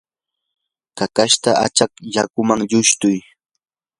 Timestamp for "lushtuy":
2.71-3.17